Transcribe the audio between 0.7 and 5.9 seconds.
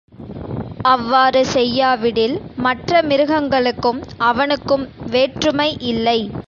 அவ்வாறு செய்யாவிடில், மற்ற மிருகங்களுக்கும் அவனுக்கும் வேற்றுமை